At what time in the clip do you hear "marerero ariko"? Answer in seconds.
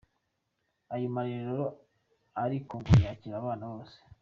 1.15-2.73